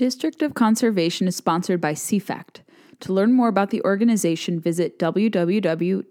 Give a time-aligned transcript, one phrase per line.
[0.00, 2.60] District of Conservation is sponsored by CFACT.
[3.00, 6.08] To learn more about the organization, visit www.cfact.org.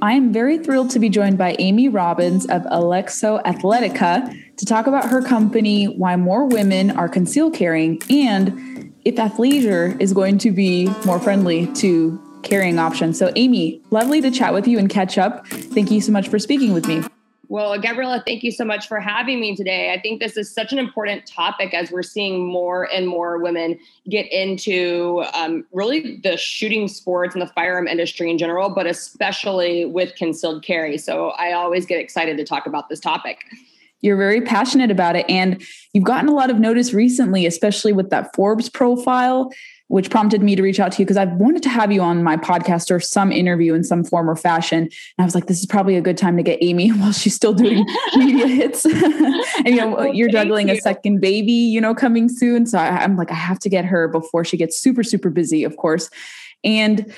[0.00, 4.86] I am very thrilled to be joined by Amy Robbins of Alexo Athletica to talk
[4.86, 10.52] about her company, why more women are concealed carrying, and if athleisure is going to
[10.52, 13.18] be more friendly to carrying options.
[13.18, 15.48] So, Amy, lovely to chat with you and catch up.
[15.48, 17.02] Thank you so much for speaking with me.
[17.50, 19.92] Well, Gabriella, thank you so much for having me today.
[19.92, 23.76] I think this is such an important topic as we're seeing more and more women
[24.08, 29.84] get into um, really the shooting sports and the firearm industry in general, but especially
[29.84, 30.96] with concealed carry.
[30.96, 33.38] So I always get excited to talk about this topic.
[34.00, 35.28] You're very passionate about it.
[35.28, 35.60] And
[35.92, 39.50] you've gotten a lot of notice recently, especially with that Forbes profile
[39.90, 42.22] which prompted me to reach out to you because I've wanted to have you on
[42.22, 44.84] my podcast or some interview in some form or fashion.
[44.84, 47.34] And I was like, this is probably a good time to get Amy while she's
[47.34, 47.84] still doing
[48.16, 48.84] media hits.
[48.84, 50.74] and you know, you're juggling you.
[50.74, 52.66] a second baby, you know, coming soon.
[52.66, 55.64] So I, I'm like, I have to get her before she gets super, super busy,
[55.64, 56.08] of course.
[56.62, 57.12] And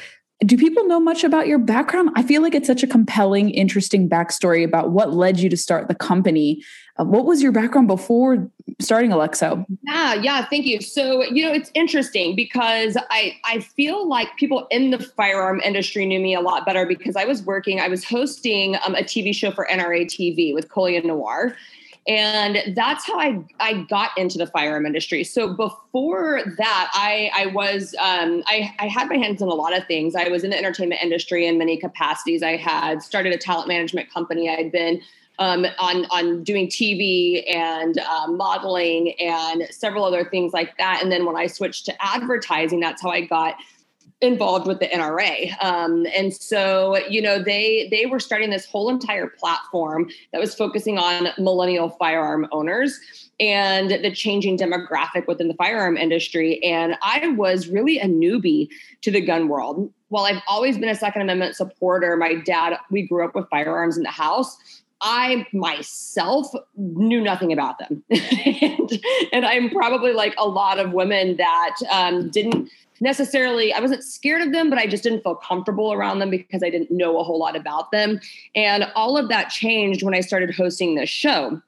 [0.44, 2.10] do people know much about your background?
[2.14, 5.88] I feel like it's such a compelling, interesting backstory about what led you to start
[5.88, 6.62] the company.
[6.98, 9.64] Uh, what was your background before starting Alexo?
[9.82, 10.80] Yeah, yeah, thank you.
[10.80, 16.06] So, you know, it's interesting because I I feel like people in the firearm industry
[16.06, 19.34] knew me a lot better because I was working, I was hosting um, a TV
[19.34, 21.56] show for NRA TV with Colion Noir.
[22.08, 25.22] And that's how I, I got into the firearm industry.
[25.22, 29.77] So before that, I, I was, um, I, I had my hands in a lot
[29.77, 30.17] of things.
[30.17, 32.42] I was in the entertainment industry in many capacities.
[32.42, 34.50] I had started a talent management company.
[34.50, 35.00] I'd been
[35.39, 41.03] um, on on doing TV and uh, modeling and several other things like that.
[41.03, 43.56] And then when I switched to advertising, that's how I got
[44.23, 45.53] involved with the NRA.
[45.62, 50.55] Um, and so, you know, they they were starting this whole entire platform that was
[50.55, 52.98] focusing on millennial firearm owners
[53.41, 56.62] and the changing demographic within the firearm industry.
[56.62, 58.69] And I was really a newbie
[59.00, 59.93] to the gun world.
[60.09, 63.97] While I've always been a Second Amendment supporter, my dad, we grew up with firearms
[63.97, 64.81] in the house.
[65.02, 66.46] I myself
[66.76, 68.04] knew nothing about them.
[68.10, 69.00] and,
[69.32, 72.70] and, I'm probably like a lot of women that um, didn't
[73.00, 76.62] necessarily, I wasn't scared of them, but I just didn't feel comfortable around them because
[76.62, 78.20] I didn't know a whole lot about them.
[78.54, 81.60] And all of that changed when I started hosting this show.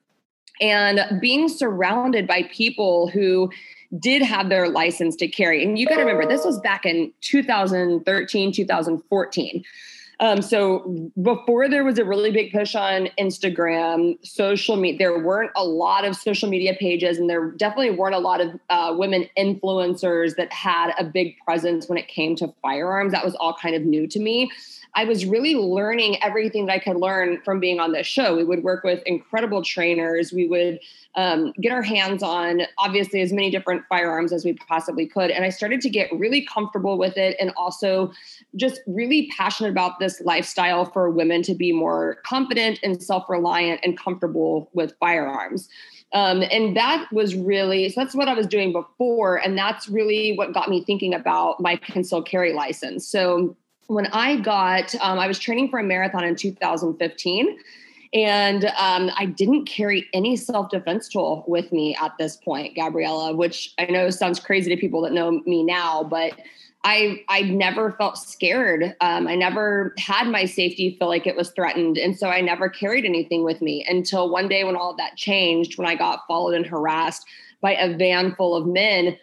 [0.60, 3.50] And being surrounded by people who
[3.98, 5.64] did have their license to carry.
[5.64, 9.64] And you got to remember, this was back in 2013, 2014.
[10.20, 15.50] Um, so before there was a really big push on Instagram, social media, there weren't
[15.56, 19.28] a lot of social media pages, and there definitely weren't a lot of uh, women
[19.38, 23.12] influencers that had a big presence when it came to firearms.
[23.12, 24.50] That was all kind of new to me.
[24.96, 28.36] I was really learning everything that I could learn from being on this show.
[28.36, 30.32] We would work with incredible trainers.
[30.32, 30.78] We would
[31.16, 35.30] um, get our hands on obviously as many different firearms as we possibly could.
[35.30, 38.12] And I started to get really comfortable with it and also
[38.56, 43.80] just really passionate about this lifestyle for women to be more confident and self reliant
[43.82, 45.68] and comfortable with firearms.
[46.12, 49.36] Um, and that was really so that's what I was doing before.
[49.36, 53.06] And that's really what got me thinking about my concealed carry license.
[53.06, 57.58] So when I got, um, I was training for a marathon in 2015.
[58.12, 63.34] And um, I didn't carry any self defense tool with me at this point, Gabriella,
[63.34, 66.32] which I know sounds crazy to people that know me now, but
[66.84, 68.94] I I never felt scared.
[69.00, 72.68] Um, I never had my safety feel like it was threatened, and so I never
[72.68, 76.20] carried anything with me until one day when all of that changed, when I got
[76.28, 77.26] followed and harassed
[77.62, 79.16] by a van full of men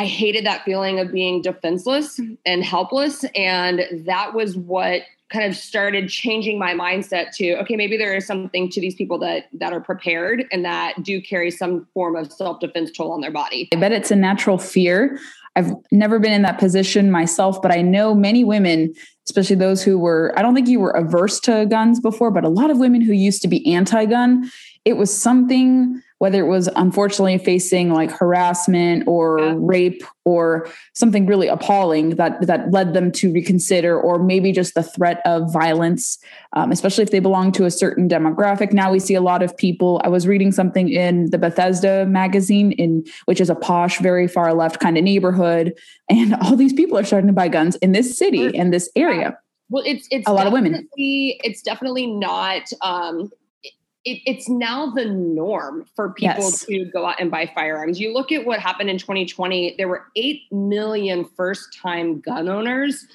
[0.00, 3.22] I hated that feeling of being defenseless and helpless.
[3.36, 8.26] And that was what kind of started changing my mindset to okay maybe there is
[8.26, 12.32] something to these people that that are prepared and that do carry some form of
[12.32, 15.20] self-defense tool on their body i bet it's a natural fear
[15.54, 18.92] i've never been in that position myself but i know many women
[19.28, 22.48] especially those who were i don't think you were averse to guns before but a
[22.48, 24.50] lot of women who used to be anti-gun
[24.84, 29.54] it was something whether it was unfortunately facing like harassment or yeah.
[29.56, 34.82] rape or something really appalling that that led them to reconsider or maybe just the
[34.82, 36.18] threat of violence
[36.52, 38.72] um, especially if they belong to a certain demographic.
[38.72, 42.72] Now we see a lot of people i was reading something in the bethesda magazine
[42.72, 45.72] in which is a posh very far left kind of neighborhood
[46.10, 49.38] and all these people are starting to buy guns in this city in this area.
[49.70, 50.86] Well it's it's a lot of women.
[50.96, 53.30] it's definitely not um
[54.04, 56.64] it, it's now the norm for people yes.
[56.64, 58.00] to go out and buy firearms.
[58.00, 63.06] You look at what happened in 2020, there were 8 million first time gun owners.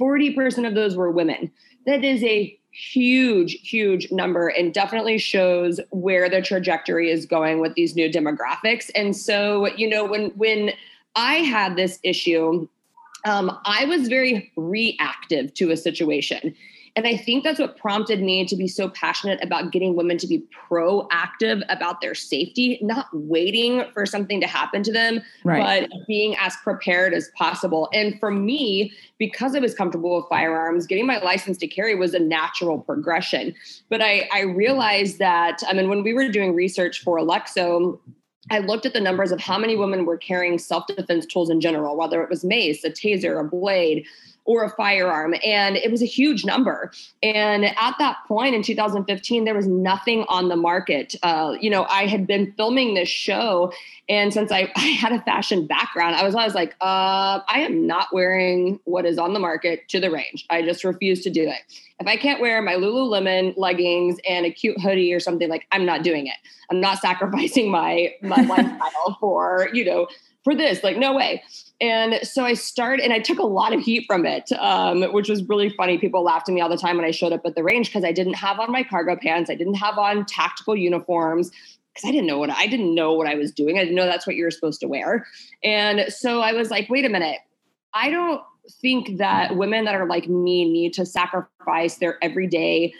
[0.00, 1.52] 40% of those were women.
[1.86, 7.74] That is a huge, huge number and definitely shows where the trajectory is going with
[7.74, 8.90] these new demographics.
[8.96, 10.72] And so, you know, when when
[11.14, 12.66] I had this issue,
[13.24, 16.54] um, I was very reactive to a situation.
[16.96, 20.28] And I think that's what prompted me to be so passionate about getting women to
[20.28, 25.88] be proactive about their safety, not waiting for something to happen to them, right.
[25.90, 27.88] but being as prepared as possible.
[27.92, 32.14] And for me, because I was comfortable with firearms, getting my license to carry was
[32.14, 33.54] a natural progression.
[33.90, 37.98] But I, I realized that, I mean, when we were doing research for Alexo,
[38.50, 41.60] I looked at the numbers of how many women were carrying self defense tools in
[41.60, 44.06] general, whether it was mace, a taser, a blade,
[44.44, 45.34] or a firearm.
[45.44, 46.92] And it was a huge number.
[47.22, 51.14] And at that point in 2015, there was nothing on the market.
[51.22, 53.72] Uh, you know, I had been filming this show.
[54.08, 57.86] And since I, I had a fashion background, I was always like, uh, I am
[57.86, 60.44] not wearing what is on the market to the range.
[60.50, 61.60] I just refuse to do it.
[62.00, 65.86] If I can't wear my Lululemon leggings and a cute hoodie or something like, I'm
[65.86, 66.34] not doing it.
[66.70, 70.08] I'm not sacrificing my my lifestyle for you know
[70.44, 70.84] for this.
[70.84, 71.42] Like, no way.
[71.80, 75.28] And so I started, and I took a lot of heat from it, um, which
[75.28, 75.98] was really funny.
[75.98, 78.04] People laughed at me all the time when I showed up at the range because
[78.04, 81.50] I didn't have on my cargo pants, I didn't have on tactical uniforms
[81.94, 83.78] because I didn't know what I didn't know what I was doing.
[83.78, 85.26] I didn't know that's what you were supposed to wear.
[85.62, 87.38] And so I was like, wait a minute,
[87.92, 88.40] I don't
[88.80, 92.94] think that women that are like me need to sacrifice their everyday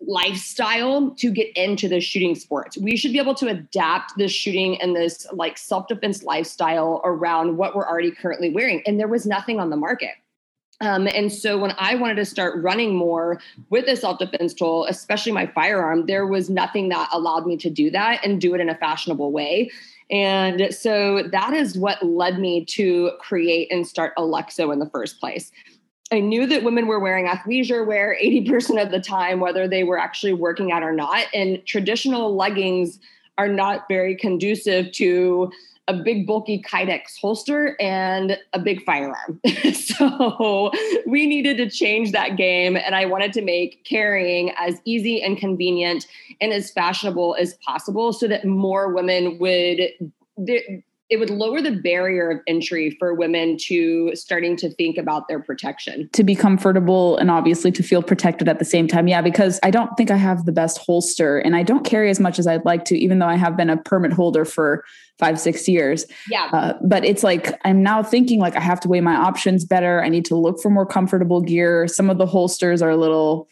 [0.00, 2.78] lifestyle to get into the shooting sports.
[2.78, 7.56] We should be able to adapt this shooting and this like self defense lifestyle around
[7.56, 8.82] what we're already currently wearing.
[8.86, 10.12] And there was nothing on the market.
[10.82, 13.40] Um, and so when I wanted to start running more
[13.70, 17.70] with a self defense tool, especially my firearm, there was nothing that allowed me to
[17.70, 19.70] do that and do it in a fashionable way.
[20.10, 25.18] And so that is what led me to create and start Alexo in the first
[25.18, 25.50] place.
[26.12, 29.98] I knew that women were wearing athleisure wear 80% of the time, whether they were
[29.98, 31.26] actually working out or not.
[31.34, 33.00] And traditional leggings
[33.38, 35.50] are not very conducive to
[35.88, 39.40] a big bulky Kydex holster and a big firearm.
[39.72, 40.72] so
[41.06, 42.76] we needed to change that game.
[42.76, 46.06] And I wanted to make carrying as easy and convenient
[46.40, 49.80] and as fashionable as possible so that more women would
[51.08, 55.40] it would lower the barrier of entry for women to starting to think about their
[55.40, 56.08] protection.
[56.12, 59.06] To be comfortable and obviously to feel protected at the same time.
[59.06, 62.18] Yeah, because I don't think I have the best holster and I don't carry as
[62.18, 64.84] much as I'd like to, even though I have been a permit holder for
[65.18, 66.06] five, six years.
[66.28, 66.48] Yeah.
[66.52, 70.02] Uh, but it's like I'm now thinking like I have to weigh my options better.
[70.02, 71.86] I need to look for more comfortable gear.
[71.86, 73.48] Some of the holsters are a little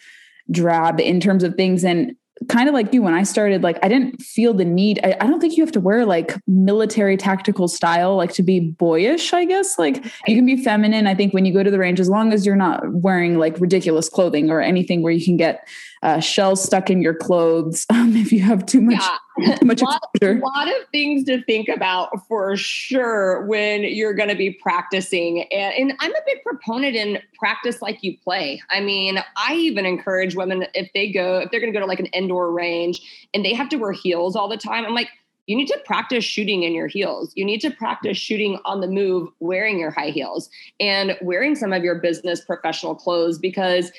[0.50, 1.84] drab in terms of things.
[1.84, 2.16] And
[2.48, 5.26] kind of like you when i started like i didn't feel the need I, I,
[5.26, 9.44] don't think you have to wear like military tactical style like to be boyish i
[9.44, 9.78] guess.
[9.78, 11.06] Like you can be feminine.
[11.06, 13.58] I think when you go to the range as long as you're not wearing like
[13.60, 15.66] ridiculous clothing or anything where you can get
[16.04, 19.02] uh, shells stuck in your clothes um, if you have too much
[19.38, 19.56] yeah.
[19.56, 20.38] too much a lot, exposure.
[20.38, 25.42] A lot of things to think about for sure when you're going to be practicing.
[25.52, 28.62] And, and I'm a big proponent in practice like you play.
[28.70, 31.88] I mean, I even encourage women if they go if they're going to go to
[31.88, 34.84] like an indoor range and they have to wear heels all the time.
[34.84, 35.08] I'm like
[35.46, 37.32] you need to practice shooting in your heels.
[37.36, 40.48] You need to practice shooting on the move wearing your high heels
[40.80, 43.92] and wearing some of your business professional clothes because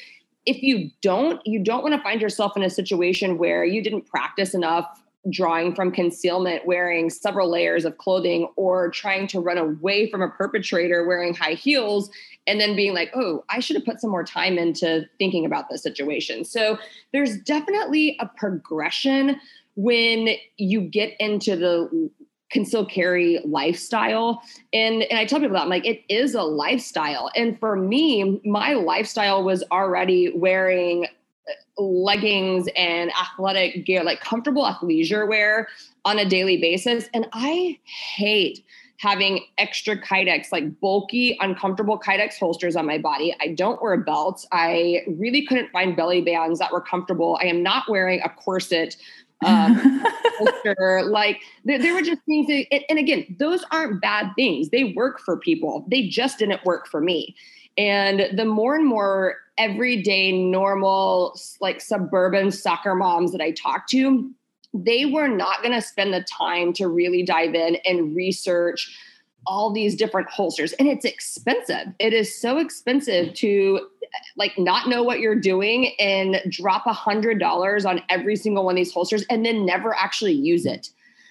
[0.46, 4.04] if you don't, you don't want to find yourself in a situation where you didn't
[4.04, 4.86] practice enough
[5.32, 10.30] drawing from concealment, wearing several layers of clothing, or trying to run away from a
[10.30, 12.12] perpetrator wearing high heels,
[12.46, 15.70] and then being like, oh, I should have put some more time into thinking about
[15.70, 16.46] the situation.
[16.46, 16.78] So
[17.12, 19.40] there's definitely a progression
[19.76, 22.10] when you get into the
[22.56, 24.42] conceal carry lifestyle.
[24.74, 27.30] And, and I tell people that I'm like, it is a lifestyle.
[27.36, 34.64] And for me, my lifestyle was already wearing uh, leggings and athletic gear, like comfortable
[34.64, 35.68] athleisure wear
[36.06, 37.10] on a daily basis.
[37.14, 38.64] And I hate
[38.98, 44.48] having extra kydex like bulky uncomfortable kydex holsters on my body i don't wear belts
[44.54, 48.96] i really couldn't find belly bands that were comfortable i am not wearing a corset
[49.44, 50.04] um,
[51.06, 54.70] like there, there, were just things that, and again those aren't bad things.
[54.70, 55.86] They work for people.
[55.90, 57.36] They just didn't work for me.
[57.78, 64.30] And the more and more everyday normal like suburban soccer moms that i talk to
[64.74, 68.94] they were not going to spend the time to really dive in and research
[69.48, 73.88] all these different holsters and it's expensive it is so expensive to
[74.38, 78.74] like not know what you're doing and drop a hundred dollars on every single one
[78.74, 80.90] of these holsters and then never actually use it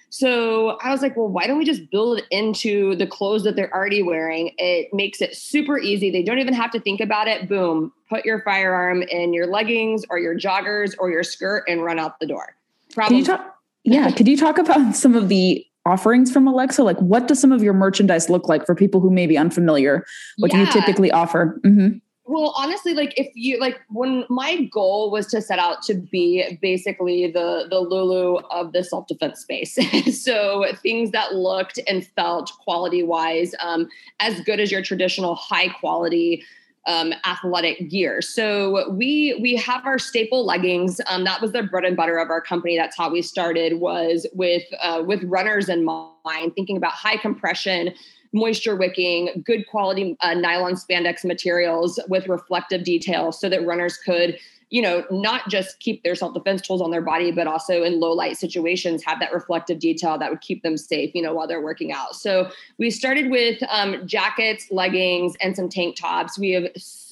[0.09, 3.57] So I was like, well, why don't we just build it into the clothes that
[3.57, 4.53] they're already wearing?
[4.57, 6.09] It makes it super easy.
[6.09, 7.49] They don't even have to think about it.
[7.49, 11.99] Boom, put your firearm in your leggings or your joggers or your skirt and run
[11.99, 12.55] out the door.
[12.93, 13.19] Problem.
[13.19, 14.09] Could talk, yeah.
[14.11, 16.83] could you talk about some of the offerings from Alexo?
[16.83, 20.05] Like, what does some of your merchandise look like for people who may be unfamiliar?
[20.37, 20.59] What yeah.
[20.59, 21.59] do you typically offer?
[21.63, 21.97] Mm-hmm.
[22.27, 26.57] Well, honestly, like if you like when my goal was to set out to be
[26.59, 29.77] basically the the Lulu of the self defense space,
[30.23, 33.87] so things that looked and felt quality wise um,
[34.19, 36.43] as good as your traditional high quality
[36.87, 38.21] um, athletic gear.
[38.21, 41.01] So we we have our staple leggings.
[41.07, 42.77] Um, that was the bread and butter of our company.
[42.77, 43.79] That's how we started.
[43.79, 47.93] Was with uh, with runners in mind, thinking about high compression
[48.35, 54.37] moisture wicking, good quality uh, nylon spandex materials with reflective detail so that runners could
[54.75, 57.97] you know, not just keep their self defense tools on their body, but also in
[58.01, 61.47] low light situations have that reflective detail that would keep them safe, you know, while
[61.47, 62.13] they're working out.
[62.13, 66.37] So we started with um, jackets, leggings, and some tank tops.
[66.37, 66.65] We have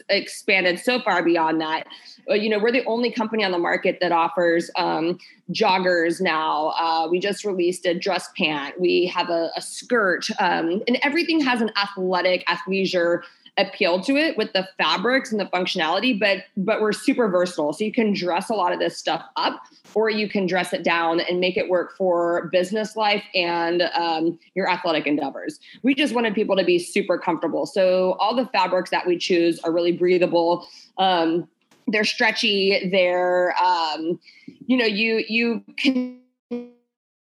[0.10, 1.88] expanded so far beyond that.
[2.27, 5.17] You know, we're the only company on the market that offers um,
[5.53, 6.74] joggers now.
[6.77, 8.77] Uh, we just released a dress pant.
[8.77, 13.22] We have a, a skirt, um, and everything has an athletic, athleisure
[13.57, 17.72] appeal to it with the fabrics and the functionality but but we're super versatile.
[17.74, 19.62] So you can dress a lot of this stuff up
[19.93, 24.39] or you can dress it down and make it work for business life and um,
[24.55, 25.60] your athletic endeavors.
[25.83, 27.65] We just wanted people to be super comfortable.
[27.65, 30.67] So all the fabrics that we choose are really breathable.
[30.98, 31.48] Um,
[31.88, 32.89] they're stretchy.
[32.91, 34.19] They're um,
[34.65, 36.23] you know you you can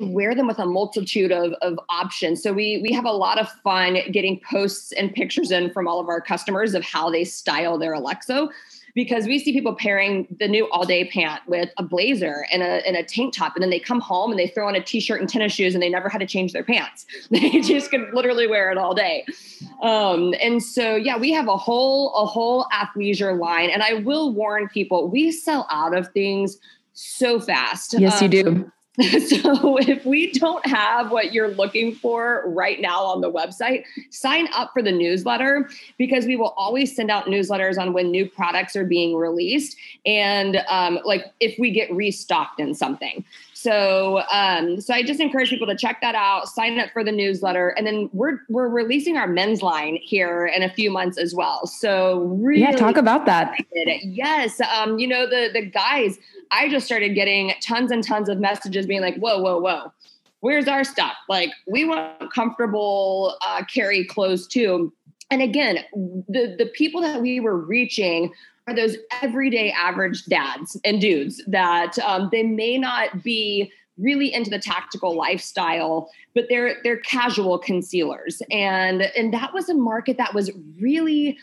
[0.00, 2.42] wear them with a multitude of, of options.
[2.42, 6.00] So we we have a lot of fun getting posts and pictures in from all
[6.00, 8.48] of our customers of how they style their Alexo
[8.94, 12.86] because we see people pairing the new all day pant with a blazer and a,
[12.86, 13.54] and a tank top.
[13.54, 15.82] And then they come home and they throw on a t-shirt and tennis shoes and
[15.82, 17.06] they never had to change their pants.
[17.30, 19.24] They just could literally wear it all day.
[19.82, 23.70] Um, and so, yeah, we have a whole, a whole athleisure line.
[23.70, 26.58] And I will warn people, we sell out of things
[26.92, 27.94] so fast.
[27.98, 28.72] Yes, um, you do
[29.28, 34.48] so if we don't have what you're looking for right now on the website, sign
[34.52, 38.74] up for the newsletter because we will always send out newsletters on when new products
[38.74, 43.24] are being released and um, like if we get restocked in something.
[43.60, 47.12] So, um, so I just encourage people to check that out, sign up for the
[47.12, 51.34] newsletter, and then we're we're releasing our men's line here in a few months as
[51.34, 51.66] well.
[51.66, 53.54] So, really, yeah, talk about that.
[54.02, 56.18] Yes, um, you know the the guys.
[56.50, 59.92] I just started getting tons and tons of messages being like, "Whoa, whoa, whoa."
[60.40, 61.12] Where's our stuff?
[61.28, 64.92] Like, we want comfortable uh, carry clothes too.
[65.30, 68.32] And again, the the people that we were reaching
[68.66, 74.48] are those everyday average dads and dudes that um, they may not be really into
[74.48, 80.32] the tactical lifestyle but they're they're casual concealers and and that was a market that
[80.32, 81.36] was really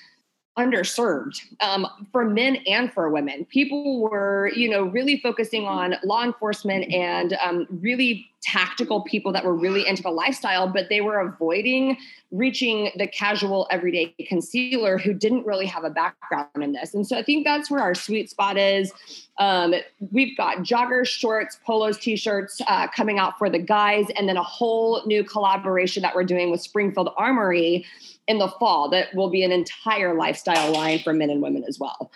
[0.58, 3.46] underserved um, for men and for women.
[3.46, 9.44] People were, you know, really focusing on law enforcement and um, really tactical people that
[9.44, 11.98] were really into the lifestyle, but they were avoiding
[12.32, 16.94] reaching the casual everyday concealer who didn't really have a background in this.
[16.94, 18.92] And so I think that's where our sweet spot is.
[19.40, 19.74] Um,
[20.12, 24.44] we've got joggers, shorts, polos, t-shirts uh, coming out for the guys, and then a
[24.44, 27.86] whole new collaboration that we're doing with Springfield Armory
[28.28, 31.80] in the fall that will be an entire lifestyle line for men and women as
[31.80, 32.12] well.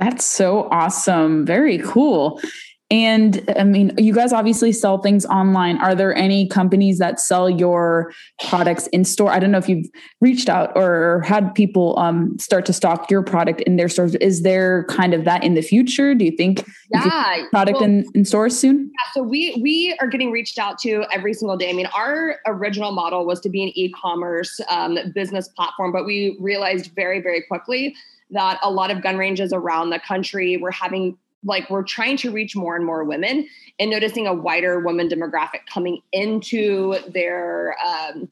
[0.00, 1.46] That's so awesome.
[1.46, 2.40] Very cool.
[2.90, 5.78] And I mean, you guys obviously sell things online.
[5.78, 8.12] Are there any companies that sell your
[8.48, 9.30] products in store?
[9.30, 9.86] I don't know if you've
[10.20, 14.16] reached out or had people um, start to stock your product in their stores.
[14.16, 16.16] Is there kind of that in the future?
[16.16, 18.90] Do you think yeah, product well, in, in stores soon?
[18.90, 21.70] Yeah, so we we are getting reached out to every single day.
[21.70, 26.36] I mean, our original model was to be an e-commerce um, business platform, but we
[26.40, 27.94] realized very very quickly
[28.30, 32.30] that a lot of gun ranges around the country were having like we're trying to
[32.30, 38.28] reach more and more women and noticing a wider woman demographic coming into their um,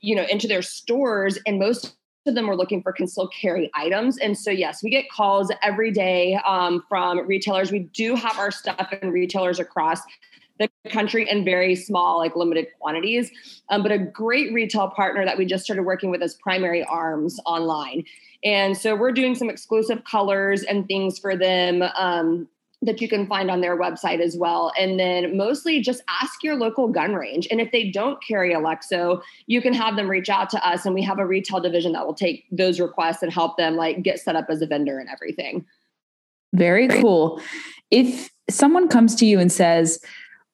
[0.00, 4.18] you know into their stores and most of them were looking for concealed carry items.
[4.18, 7.70] And so yes we get calls every day um, from retailers.
[7.70, 10.00] We do have our stuff in retailers across
[10.58, 13.30] the country in very small like limited quantities.
[13.70, 17.40] Um, but a great retail partner that we just started working with is primary arms
[17.46, 18.04] online
[18.44, 22.48] and so we're doing some exclusive colors and things for them um,
[22.82, 24.72] that you can find on their website as well.
[24.78, 27.46] And then mostly just ask your local gun range.
[27.50, 30.94] And if they don't carry Alexo, you can have them reach out to us and
[30.94, 34.18] we have a retail division that will take those requests and help them like get
[34.18, 35.66] set up as a vendor and everything.
[36.54, 37.40] Very cool.
[37.90, 40.02] If someone comes to you and says,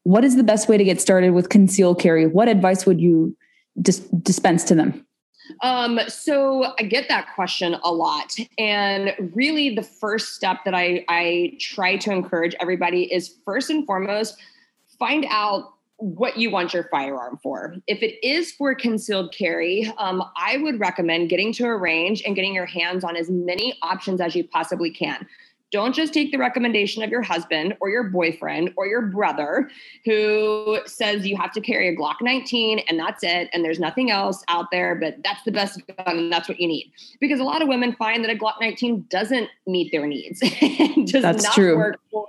[0.02, 2.26] what is the best way to get started with concealed carry?
[2.26, 3.36] What advice would you
[3.80, 5.05] dis- dispense to them?
[5.62, 8.34] Um, so I get that question a lot.
[8.58, 13.86] And really the first step that I, I try to encourage everybody is first and
[13.86, 14.36] foremost,
[14.98, 17.76] find out what you want your firearm for.
[17.86, 22.36] If it is for concealed carry, um, I would recommend getting to a range and
[22.36, 25.26] getting your hands on as many options as you possibly can.
[25.72, 29.68] Don't just take the recommendation of your husband or your boyfriend or your brother
[30.04, 33.48] who says you have to carry a Glock 19 and that's it.
[33.52, 36.68] And there's nothing else out there, but that's the best gun and that's what you
[36.68, 36.92] need.
[37.20, 40.40] Because a lot of women find that a Glock 19 doesn't meet their needs.
[41.10, 41.76] does that's not true.
[41.76, 42.26] work for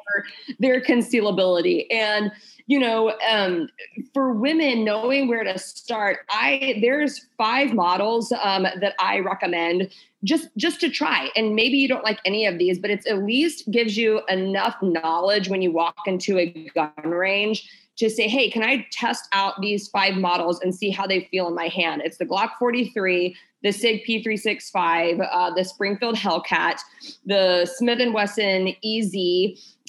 [0.60, 1.86] their concealability.
[1.91, 2.32] And
[2.67, 3.69] you know um,
[4.13, 9.89] for women knowing where to start i there's five models um, that i recommend
[10.24, 11.29] just just to try.
[11.36, 14.75] And maybe you don't like any of these but it's at least gives you enough
[14.81, 19.59] knowledge when you walk into a gun range to say hey can i test out
[19.62, 22.01] these five models and see how they feel in my hand?
[22.03, 26.79] It's the glock 43 the sig p365 uh, the springfield hellcat
[27.25, 29.15] the smith & wesson ez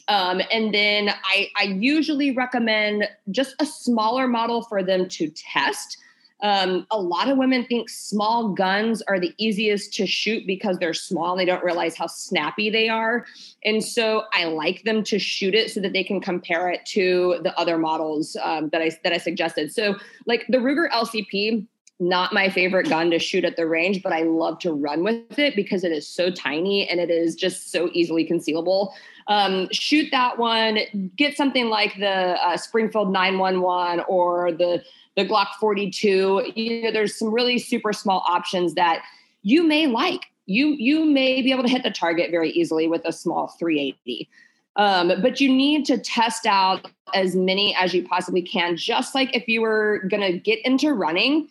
[0.09, 5.99] um, and then I, I usually recommend just a smaller model for them to test.
[6.41, 10.95] Um, a lot of women think small guns are the easiest to shoot because they're
[10.95, 13.27] small and they don't realize how snappy they are.
[13.65, 17.41] And so I like them to shoot it so that they can compare it to
[17.43, 19.73] the other models um, that I that I suggested.
[19.73, 19.97] So
[20.27, 21.67] like the Ruger LCP,
[22.01, 25.39] not my favorite gun to shoot at the range, but I love to run with
[25.39, 28.93] it because it is so tiny and it is just so easily concealable
[29.29, 30.79] um, shoot that one.
[31.17, 34.83] Get something like the uh, Springfield 911 or the
[35.17, 36.53] the Glock 42.
[36.55, 39.03] You know, there's some really super small options that
[39.43, 40.23] you may like.
[40.47, 44.29] You you may be able to hit the target very easily with a small 380.
[44.77, 48.77] Um, but you need to test out as many as you possibly can.
[48.77, 51.49] Just like if you were going to get into running,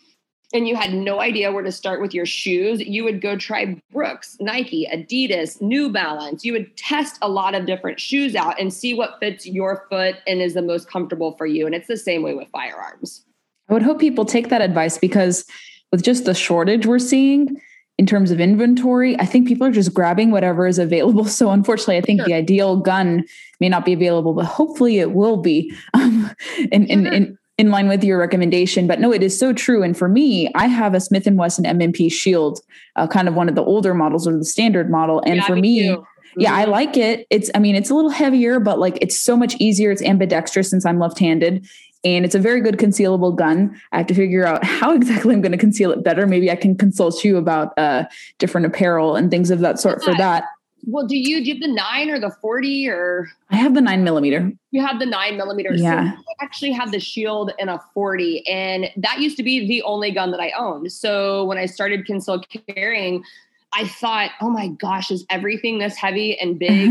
[0.52, 3.80] and you had no idea where to start with your shoes, you would go try
[3.92, 6.44] Brooks, Nike, Adidas, New Balance.
[6.44, 10.16] You would test a lot of different shoes out and see what fits your foot
[10.26, 11.66] and is the most comfortable for you.
[11.66, 13.24] And it's the same way with firearms.
[13.68, 15.44] I would hope people take that advice because
[15.92, 17.60] with just the shortage we're seeing
[17.98, 21.24] in terms of inventory, I think people are just grabbing whatever is available.
[21.38, 22.26] So unfortunately, I think sure.
[22.26, 23.24] the ideal gun
[23.60, 25.74] may not be available, but hopefully it will be.
[25.94, 26.30] Um,
[26.70, 29.82] in, in, in, in line with your recommendation but no it is so true.
[29.82, 32.60] And for me i have a smith & wesson M&P shield
[32.96, 35.22] uh, kind of one of the older models or the standard model.
[35.26, 35.98] And yeah, for me, me
[36.36, 36.70] yeah i mm-hmm.
[36.70, 37.26] like it.
[37.30, 39.90] It's i mean it's a little heavier but like it's so much easier.
[39.90, 41.68] It's ambidextrous since i'm left-handed
[42.04, 43.76] and it's a very good concealable gun.
[43.90, 46.26] I have to figure out how exactly i'm going to conceal it better.
[46.26, 48.04] Maybe i can consult you about uh,
[48.38, 50.44] different apparel and things of that sort for that
[50.90, 53.80] well, do you do you have the nine or the 40 or I have the
[53.80, 54.50] nine millimeter.
[54.70, 55.72] You have the nine millimeter.
[55.74, 56.12] Yeah.
[56.12, 58.46] So I actually have the shield and a 40.
[58.48, 60.90] And that used to be the only gun that I owned.
[60.92, 63.22] So when I started concealed carrying,
[63.72, 66.90] I thought, oh my gosh, is everything this heavy and big?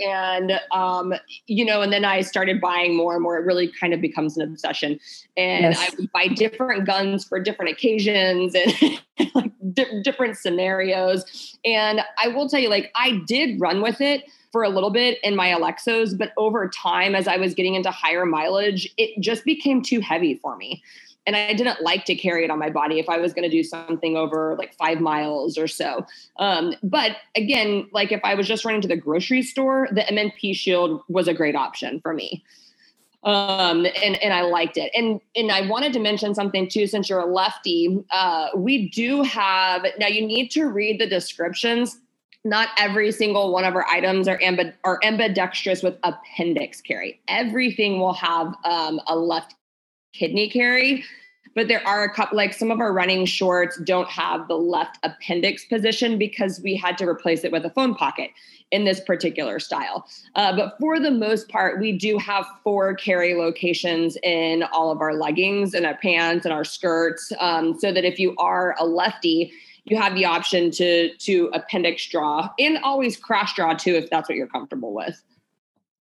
[0.00, 1.14] and um,
[1.46, 3.36] you know, and then I started buying more and more.
[3.36, 5.00] It really kind of becomes an obsession,
[5.36, 5.80] and yes.
[5.80, 9.00] I would buy different guns for different occasions and
[9.34, 11.58] like di- different scenarios.
[11.64, 15.18] And I will tell you, like, I did run with it for a little bit
[15.22, 19.44] in my Alexos, but over time, as I was getting into higher mileage, it just
[19.44, 20.82] became too heavy for me
[21.28, 23.54] and I didn't like to carry it on my body if I was going to
[23.54, 26.06] do something over like five miles or so.
[26.38, 30.54] Um, but again, like if I was just running to the grocery store, the M&P
[30.54, 32.42] Shield was a great option for me.
[33.24, 34.90] Um, and and I liked it.
[34.94, 39.22] And and I wanted to mention something too, since you're a lefty, uh, we do
[39.22, 40.06] have now.
[40.06, 41.98] You need to read the descriptions
[42.44, 47.20] not every single one of our items are, ambid- are ambidextrous with appendix carry.
[47.28, 49.54] Everything will have um, a left
[50.18, 51.04] kidney carry
[51.54, 54.96] but there are a couple like some of our running shorts don't have the left
[55.02, 58.30] appendix position because we had to replace it with a phone pocket
[58.70, 60.06] in this particular style.
[60.36, 65.00] Uh, but for the most part we do have four carry locations in all of
[65.00, 68.86] our leggings and our pants and our skirts um, so that if you are a
[68.86, 69.52] lefty
[69.84, 74.28] you have the option to to appendix draw and always cross draw too if that's
[74.28, 75.22] what you're comfortable with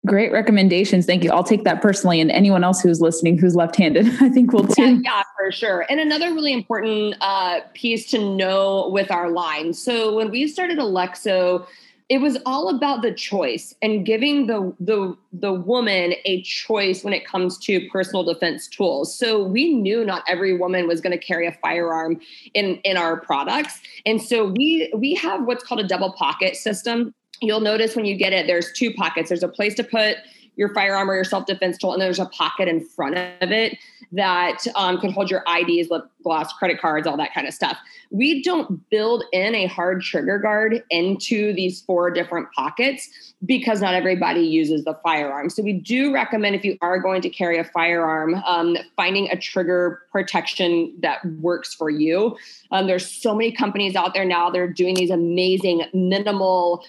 [0.08, 1.06] Great recommendations.
[1.06, 1.32] Thank you.
[1.32, 2.22] I'll take that personally.
[2.22, 4.82] And anyone else who's listening who's left handed, I think will too.
[4.82, 5.86] Yeah, yeah, for sure.
[5.90, 9.74] And another really important uh, piece to know with our line.
[9.74, 11.68] So when we started Alexo,
[12.10, 17.14] it was all about the choice and giving the the the woman a choice when
[17.14, 19.18] it comes to personal defense tools.
[19.18, 22.22] So we knew not every woman was going to carry a firearm
[22.54, 23.82] in in our products.
[24.06, 28.16] And so we we have what's called a double pocket system you'll notice when you
[28.16, 29.30] get it, there's two pockets.
[29.30, 30.18] There's a place to put
[30.58, 33.78] your firearm or your self-defense tool and there's a pocket in front of it
[34.12, 37.78] that um, can hold your ids lip gloss credit cards all that kind of stuff.
[38.10, 43.94] We don't build in a hard trigger guard into these four different pockets because not
[43.94, 45.50] everybody uses the firearm.
[45.50, 49.38] So we do recommend if you are going to carry a firearm um, finding a
[49.38, 52.38] trigger protection that works for you.
[52.72, 56.84] Um, there's so many companies out there now they're doing these amazing minimal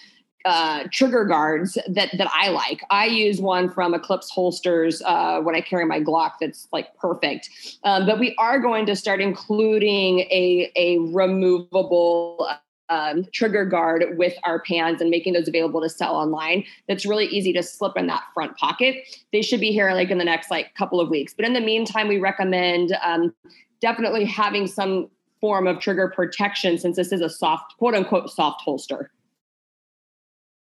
[0.48, 2.80] uh, trigger guards that that I like.
[2.90, 6.32] I use one from Eclipse Holsters uh, when I carry my Glock.
[6.40, 7.50] That's like perfect.
[7.84, 12.48] Um, but we are going to start including a a removable.
[12.90, 16.64] Um, trigger guard with our pans and making those available to sell online.
[16.88, 18.94] That's really easy to slip in that front pocket.
[19.30, 21.34] They should be here like in the next like couple of weeks.
[21.34, 23.34] But in the meantime, we recommend um,
[23.82, 28.62] definitely having some form of trigger protection since this is a soft, quote unquote, soft
[28.62, 29.11] holster.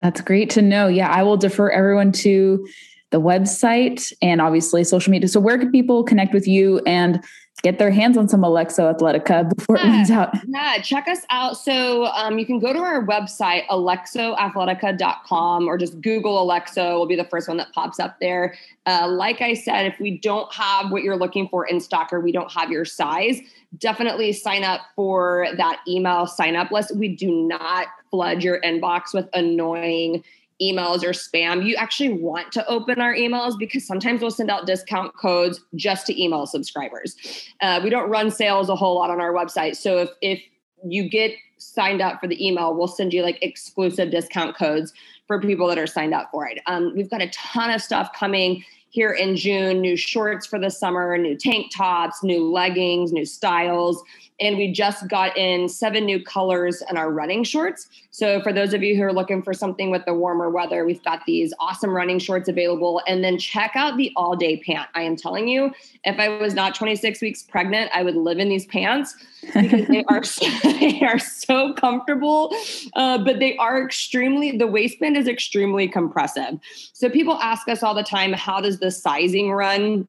[0.03, 0.89] That's great to know.
[0.89, 2.67] Yeah, I will defer everyone to
[3.11, 5.29] the website and obviously social media.
[5.29, 7.23] So, where can people connect with you and
[7.63, 10.35] get their hands on some Alexo Athletica before yeah, it runs out?
[10.49, 11.59] Yeah, check us out.
[11.59, 17.17] So, um, you can go to our website, alexoathletica.com, or just Google Alexo, will be
[17.17, 18.55] the first one that pops up there.
[18.87, 22.21] Uh, like I said, if we don't have what you're looking for in stock or
[22.21, 23.41] we don't have your size,
[23.79, 26.97] definitely sign up for that email sign up list.
[26.97, 30.25] We do not flood your inbox with annoying
[30.61, 31.65] emails or spam.
[31.65, 36.07] You actually want to open our emails because sometimes we'll send out discount codes just
[36.07, 37.17] to email subscribers.
[37.61, 39.77] Uh, we don't run sales a whole lot on our website.
[39.77, 40.43] So if, if
[40.85, 44.93] you get signed up for the email, we'll send you like exclusive discount codes
[45.27, 46.59] for people that are signed up for it.
[46.67, 50.71] Um, we've got a ton of stuff coming here in June new shorts for the
[50.71, 54.03] summer, new tank tops, new leggings, new styles.
[54.41, 57.89] And we just got in seven new colors in our running shorts.
[58.11, 61.03] So, for those of you who are looking for something with the warmer weather, we've
[61.05, 63.03] got these awesome running shorts available.
[63.07, 64.89] And then check out the all day pant.
[64.95, 65.73] I am telling you,
[66.05, 70.05] if I was not 26 weeks pregnant, I would live in these pants because they
[70.09, 72.55] are so, they are so comfortable,
[72.95, 74.57] uh, but they are extremely.
[74.57, 76.59] The waistband is extremely compressive.
[76.93, 80.09] So people ask us all the time, how does the sizing run?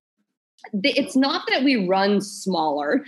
[0.74, 3.04] It's not that we run smaller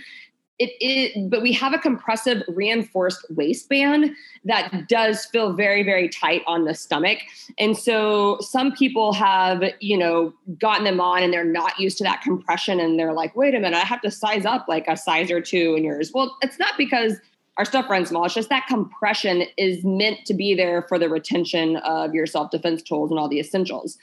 [0.58, 4.10] it is but we have a compressive reinforced waistband
[4.44, 7.18] that does feel very very tight on the stomach.
[7.58, 12.04] And so some people have you know gotten them on and they're not used to
[12.04, 14.96] that compression and they're like wait a minute i have to size up like a
[14.96, 16.12] size or two in yours.
[16.14, 17.14] Well it's not because
[17.56, 18.24] our stuff runs small.
[18.24, 22.50] It's just that compression is meant to be there for the retention of your self
[22.50, 23.96] defense tools and all the essentials.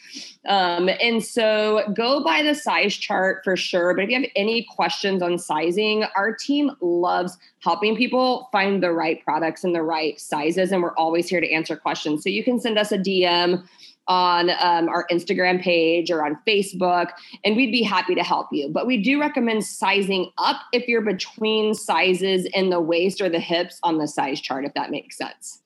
[0.45, 3.93] Um, and so go by the size chart for sure.
[3.93, 8.91] But if you have any questions on sizing, our team loves helping people find the
[8.91, 10.71] right products and the right sizes.
[10.71, 12.23] And we're always here to answer questions.
[12.23, 13.67] So you can send us a DM
[14.07, 17.11] on um, our Instagram page or on Facebook,
[17.45, 18.69] and we'd be happy to help you.
[18.69, 23.39] But we do recommend sizing up if you're between sizes in the waist or the
[23.39, 25.61] hips on the size chart, if that makes sense.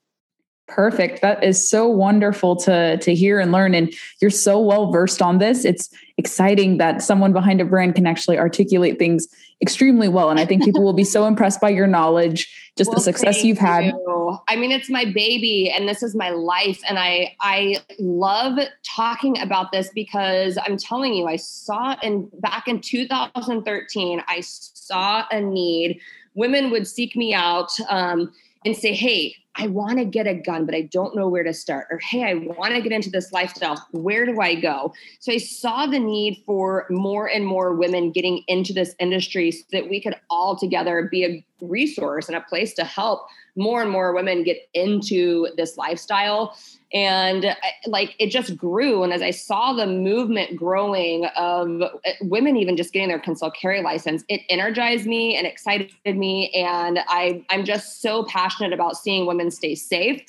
[0.68, 1.22] Perfect.
[1.22, 5.38] That is so wonderful to to hear and learn and you're so well versed on
[5.38, 5.64] this.
[5.64, 9.28] It's exciting that someone behind a brand can actually articulate things
[9.62, 12.96] extremely well and I think people will be so impressed by your knowledge, just well,
[12.96, 13.86] the success you've had.
[13.86, 14.38] You.
[14.48, 19.40] I mean it's my baby and this is my life and I I love talking
[19.40, 25.40] about this because I'm telling you I saw in back in 2013 I saw a
[25.40, 26.02] need
[26.36, 28.32] women would seek me out um,
[28.66, 31.54] and say, Hey, I want to get a gun, but I don't know where to
[31.54, 31.88] start.
[31.90, 33.88] Or, hey, I want to get into this lifestyle.
[33.92, 34.94] Where do I go?
[35.20, 39.64] So I saw the need for more and more women getting into this industry so
[39.72, 43.90] that we could all together be a resource and a place to help more and
[43.90, 46.58] more women get into this lifestyle.
[46.94, 47.56] And uh,
[47.88, 49.04] like it just grew.
[49.04, 51.90] And as i saw the movement growing of uh,
[52.22, 56.52] women even just getting their concealed carry license it energized me and excited me.
[56.52, 60.22] And i i'm just so passionate about seeing women stay safe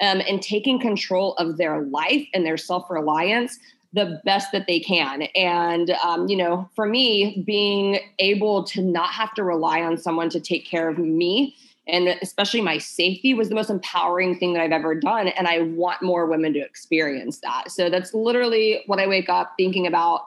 [0.00, 3.58] um, and taking control of their life and their self-reliance
[3.92, 5.22] the best that they can.
[5.34, 10.28] And, um, you know, for me, being able to not have to rely on someone
[10.30, 11.56] to take care of me
[11.88, 15.28] and especially my safety was the most empowering thing that I've ever done.
[15.28, 17.70] And I want more women to experience that.
[17.70, 20.22] So that's literally what I wake up thinking about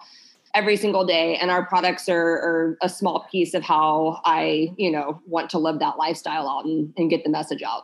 [0.53, 1.35] every single day.
[1.35, 5.59] And our products are, are a small piece of how I, you know, want to
[5.59, 7.83] live that lifestyle out and, and get the message out.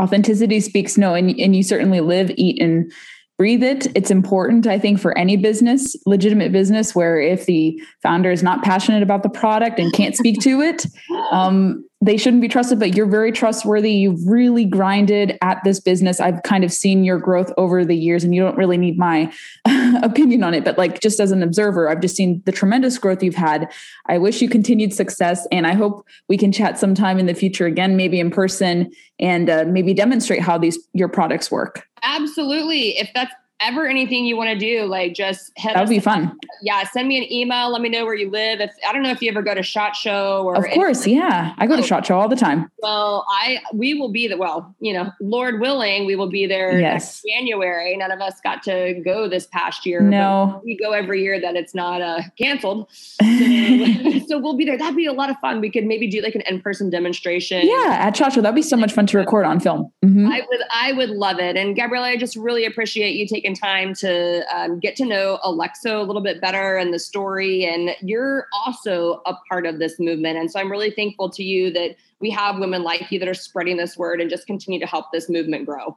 [0.00, 2.90] Authenticity speaks no, and, and you certainly live, eat, and
[3.38, 3.88] breathe it.
[3.94, 8.62] It's important, I think, for any business, legitimate business, where if the founder is not
[8.62, 10.86] passionate about the product and can't speak to it,
[11.30, 13.92] um, they shouldn't be trusted, but you're very trustworthy.
[13.92, 16.18] You've really grinded at this business.
[16.18, 19.32] I've kind of seen your growth over the years, and you don't really need my
[20.02, 23.22] opinion on it, but like just as an observer, I've just seen the tremendous growth
[23.22, 23.70] you've had.
[24.06, 27.66] I wish you continued success, and I hope we can chat sometime in the future
[27.66, 31.86] again, maybe in person, and uh, maybe demonstrate how these your products work.
[32.02, 32.98] Absolutely.
[32.98, 35.74] If that's ever anything you want to do, like just head.
[35.74, 36.36] That would be fun.
[36.62, 37.70] Yeah, send me an email.
[37.70, 38.60] Let me know where you live.
[38.60, 40.56] If I don't know if you ever go to Shot Show or.
[40.56, 41.22] Of course, anything.
[41.22, 41.82] yeah, I go to.
[41.82, 42.70] Shot Show all the time.
[42.78, 46.78] Well, I we will be the well, you know, Lord willing, we will be there
[46.78, 47.22] yes.
[47.28, 47.96] January.
[47.96, 50.00] None of us got to go this past year.
[50.00, 52.88] No, we go every year that it's not uh, canceled.
[53.22, 54.76] So, so, we'll be there.
[54.78, 55.60] That'd be a lot of fun.
[55.60, 57.66] We could maybe do like an in person demonstration.
[57.66, 59.92] Yeah, at Shot Show, that'd be so much fun to record on film.
[60.04, 60.26] Mm-hmm.
[60.26, 61.56] I would, I would love it.
[61.56, 66.00] And Gabriella, I just really appreciate you taking time to um, get to know Alexo
[66.00, 67.64] a little bit better and the story.
[67.64, 70.38] And you're also a part of this movement.
[70.38, 73.34] And so I'm really thankful to you that we have women like you that are
[73.34, 75.96] spreading this word and just continue to help this movement grow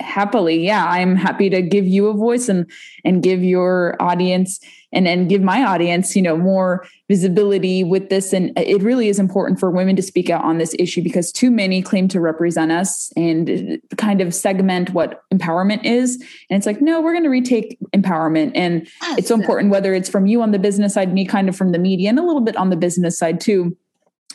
[0.00, 2.70] happily yeah i'm happy to give you a voice and
[3.04, 4.60] and give your audience
[4.92, 8.32] and and give my audience you know more visibility with this.
[8.32, 11.50] And it really is important for women to speak out on this issue because too
[11.50, 16.16] many claim to represent us and kind of segment what empowerment is.
[16.50, 18.52] And it's like no we're going to retake empowerment.
[18.54, 19.18] And yes.
[19.18, 21.72] it's so important whether it's from you on the business side me kind of from
[21.72, 23.76] the media and a little bit on the business side too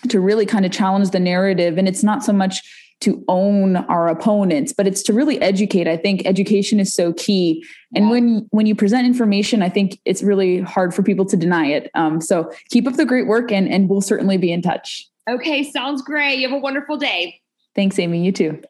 [0.10, 1.78] to really kind of challenge the narrative.
[1.78, 2.62] And it's not so much
[3.04, 5.88] to own our opponents but it's to really educate.
[5.88, 7.66] I think education is so key.
[7.96, 8.12] And yeah.
[8.12, 11.90] when when you present information i think it's really hard for people to deny it.
[11.96, 15.08] Um, so keep up the great work and and we'll certainly be in touch.
[15.30, 16.40] Okay sounds great.
[16.40, 17.40] You have a wonderful day.
[17.76, 18.24] Thanks amy.
[18.24, 18.62] You too